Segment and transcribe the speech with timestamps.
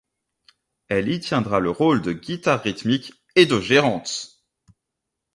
[0.87, 4.43] Elle y tiendra le rôle de guitare rythmique et de gérante.